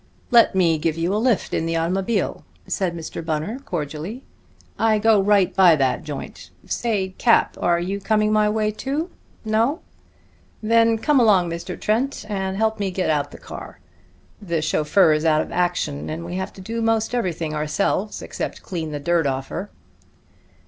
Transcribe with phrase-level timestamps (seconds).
[0.31, 3.23] "Let me give you a lift in the automobile," said Mr.
[3.23, 4.23] Bunner cordially.
[4.79, 6.49] "I go right by that joint.
[6.65, 9.11] Say, Cap, are you coming my way, too?
[9.45, 9.81] No?
[10.63, 11.79] Then come along, Mr.
[11.79, 13.79] Trent, and help me get out the car.
[14.41, 18.63] The chauffeur is out of action, and we have to do 'most everything ourselves except
[18.63, 19.69] clean the dirt off her."